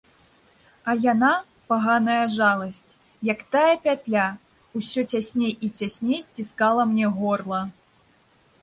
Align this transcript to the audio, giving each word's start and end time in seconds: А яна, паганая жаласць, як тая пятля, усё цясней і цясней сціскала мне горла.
А 0.93 0.93
яна, 1.11 1.29
паганая 1.73 2.23
жаласць, 2.37 2.97
як 3.31 3.39
тая 3.57 3.75
пятля, 3.85 4.25
усё 4.81 4.99
цясней 5.11 5.53
і 5.69 5.71
цясней 5.77 6.21
сціскала 6.27 6.81
мне 6.93 7.05
горла. 7.21 7.61